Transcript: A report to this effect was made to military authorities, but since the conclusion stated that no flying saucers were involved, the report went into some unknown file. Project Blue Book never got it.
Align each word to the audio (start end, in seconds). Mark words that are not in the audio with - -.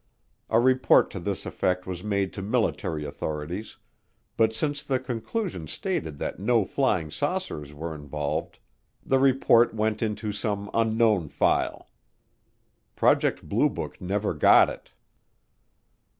A 0.49 0.59
report 0.59 1.11
to 1.11 1.19
this 1.19 1.45
effect 1.45 1.85
was 1.85 2.03
made 2.03 2.33
to 2.33 2.41
military 2.41 3.05
authorities, 3.05 3.77
but 4.35 4.51
since 4.51 4.81
the 4.81 4.97
conclusion 4.99 5.67
stated 5.67 6.17
that 6.17 6.39
no 6.39 6.65
flying 6.65 7.11
saucers 7.11 7.71
were 7.71 7.93
involved, 7.93 8.57
the 9.05 9.19
report 9.19 9.75
went 9.75 10.01
into 10.01 10.31
some 10.31 10.71
unknown 10.73 11.29
file. 11.29 11.87
Project 12.95 13.47
Blue 13.47 13.69
Book 13.69 14.01
never 14.01 14.33
got 14.33 14.69
it. 14.71 14.89